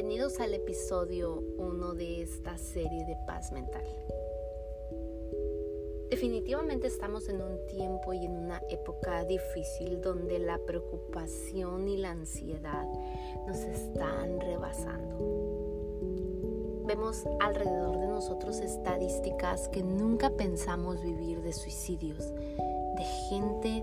[0.00, 3.84] Bienvenidos al episodio 1 de esta serie de paz mental.
[6.08, 12.12] Definitivamente estamos en un tiempo y en una época difícil donde la preocupación y la
[12.12, 12.86] ansiedad
[13.48, 15.16] nos están rebasando.
[16.86, 23.82] Vemos alrededor de nosotros estadísticas que nunca pensamos vivir de suicidios, de gente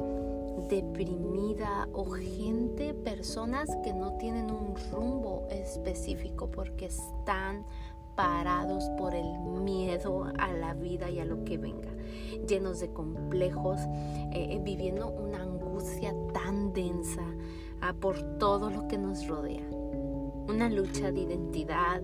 [0.69, 7.65] deprimida o gente, personas que no tienen un rumbo específico porque están
[8.15, 11.91] parados por el miedo a la vida y a lo que venga,
[12.47, 13.79] llenos de complejos,
[14.31, 17.25] eh, eh, viviendo una angustia tan densa
[17.81, 19.67] ah, por todo lo que nos rodea.
[20.47, 22.01] Una lucha de identidad,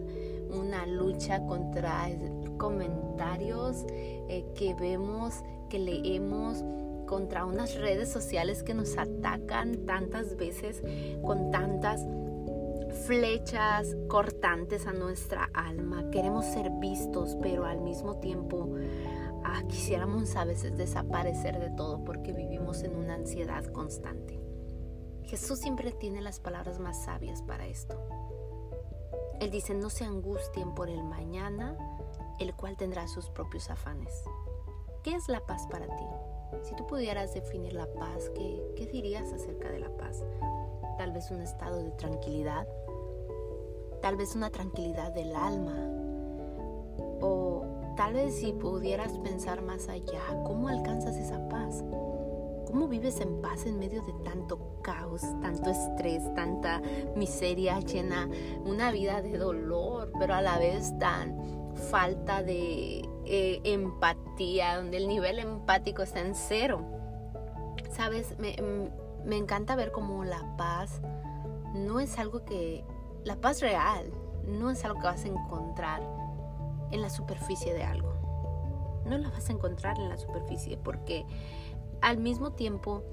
[0.49, 2.09] una lucha contra
[2.57, 6.63] comentarios eh, que vemos, que leemos,
[7.11, 10.81] contra unas redes sociales que nos atacan tantas veces
[11.21, 12.07] con tantas
[13.05, 16.09] flechas cortantes a nuestra alma.
[16.09, 18.77] Queremos ser vistos, pero al mismo tiempo
[19.43, 24.39] ah, quisiéramos a veces desaparecer de todo porque vivimos en una ansiedad constante.
[25.25, 28.01] Jesús siempre tiene las palabras más sabias para esto.
[29.41, 31.75] Él dice, no se angustien por el mañana,
[32.39, 34.13] el cual tendrá sus propios afanes.
[35.03, 36.05] ¿Qué es la paz para ti?
[36.63, 40.23] Si tú pudieras definir la paz, ¿qué, dirías acerca de la paz?
[40.97, 42.67] Tal vez un estado de tranquilidad,
[44.01, 45.75] tal vez una tranquilidad del alma,
[47.21, 51.83] o tal vez si pudieras pensar más allá, ¿cómo alcanzas esa paz?
[52.67, 56.81] ¿Cómo vives en paz en medio de tanto caos, tanto estrés, tanta
[57.15, 58.29] miseria llena,
[58.65, 61.37] una vida de dolor, pero a la vez tan
[61.75, 66.85] falta de eh, empatía, donde el nivel empático está en cero.
[67.91, 71.01] Sabes, me, mm, me encanta ver cómo la paz
[71.73, 72.83] no es algo que,
[73.23, 74.11] la paz real,
[74.45, 76.01] no es algo que vas a encontrar
[76.91, 78.13] en la superficie de algo.
[79.05, 81.25] No la vas a encontrar en la superficie porque
[82.01, 83.03] al mismo tiempo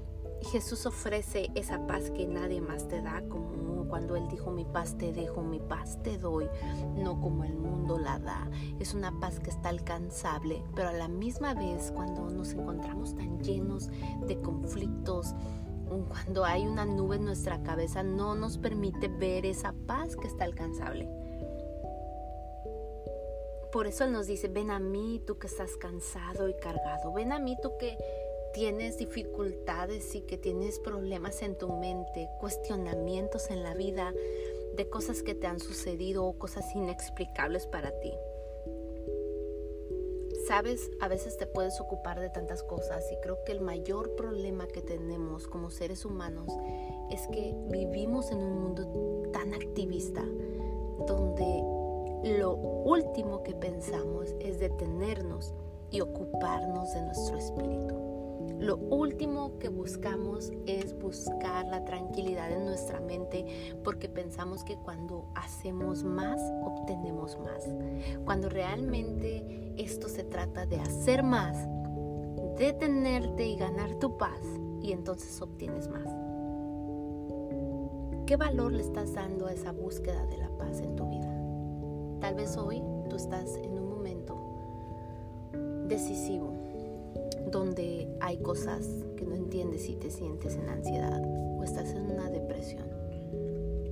[0.51, 3.51] Jesús ofrece esa paz que nadie más te da, como
[3.89, 6.47] cuando Él dijo, mi paz te dejo, mi paz te doy,
[6.95, 8.49] no como el mundo la da.
[8.79, 13.39] Es una paz que está alcanzable, pero a la misma vez cuando nos encontramos tan
[13.41, 13.89] llenos
[14.27, 15.35] de conflictos,
[16.07, 20.45] cuando hay una nube en nuestra cabeza, no nos permite ver esa paz que está
[20.45, 21.09] alcanzable.
[23.71, 27.31] Por eso Él nos dice, ven a mí tú que estás cansado y cargado, ven
[27.31, 27.97] a mí tú que
[28.53, 34.13] tienes dificultades y que tienes problemas en tu mente, cuestionamientos en la vida
[34.75, 38.13] de cosas que te han sucedido o cosas inexplicables para ti.
[40.47, 44.67] Sabes, a veces te puedes ocupar de tantas cosas y creo que el mayor problema
[44.67, 46.51] que tenemos como seres humanos
[47.11, 50.23] es que vivimos en un mundo tan activista
[51.05, 51.63] donde
[52.37, 55.53] lo último que pensamos es detenernos
[55.91, 58.18] y ocuparnos de nuestro espíritu.
[58.59, 65.29] Lo último que buscamos es buscar la tranquilidad en nuestra mente porque pensamos que cuando
[65.35, 67.67] hacemos más, obtenemos más.
[68.25, 71.67] Cuando realmente esto se trata de hacer más,
[72.57, 74.41] detenerte y ganar tu paz
[74.81, 76.07] y entonces obtienes más.
[78.25, 81.33] ¿Qué valor le estás dando a esa búsqueda de la paz en tu vida?
[82.19, 84.37] Tal vez hoy tú estás en un momento
[85.87, 86.58] decisivo
[87.47, 92.29] donde hay cosas que no entiendes si te sientes en ansiedad o estás en una
[92.29, 92.87] depresión.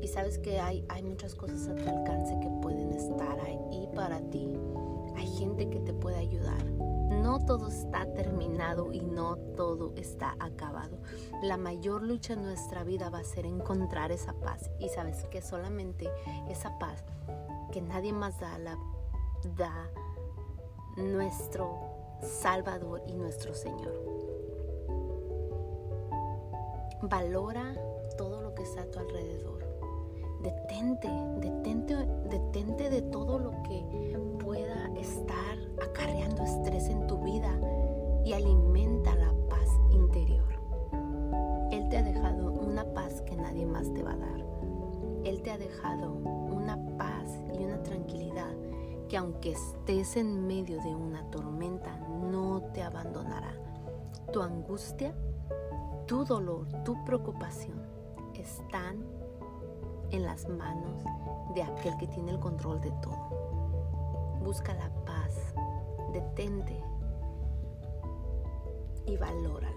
[0.01, 4.19] Y sabes que hay, hay muchas cosas a tu alcance que pueden estar ahí para
[4.29, 4.53] ti.
[5.15, 6.63] Hay gente que te puede ayudar.
[7.09, 10.97] No todo está terminado y no todo está acabado.
[11.41, 14.69] La mayor lucha en nuestra vida va a ser encontrar esa paz.
[14.79, 16.07] Y sabes que solamente
[16.49, 17.03] esa paz
[17.71, 18.77] que nadie más da, la
[19.57, 19.89] da
[20.95, 21.86] nuestro
[22.21, 23.93] Salvador y nuestro Señor.
[27.01, 27.73] Valora
[28.17, 29.65] todo lo que está a tu alrededor.
[30.41, 31.09] Detente,
[31.39, 31.95] detente,
[32.29, 37.59] detente de todo lo que pueda estar acarreando estrés en tu vida
[38.23, 40.47] y alimenta la paz interior.
[41.71, 44.45] Él te ha dejado una paz que nadie más te va a dar.
[45.23, 48.53] Él te ha dejado una paz y una tranquilidad
[49.09, 51.97] que aunque estés en medio de una tormenta,
[52.31, 53.53] no te abandonará.
[54.31, 55.13] Tu angustia,
[56.05, 57.81] tu dolor, tu preocupación
[58.33, 59.03] están
[60.11, 61.03] en las manos
[61.55, 64.37] de aquel que tiene el control de todo.
[64.43, 65.53] Busca la paz,
[66.13, 66.81] detente
[69.05, 69.76] y valórala.